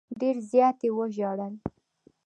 ډېر 0.19 0.35
زیات 0.51 0.77
یې 0.85 0.89
وژړل. 0.97 1.53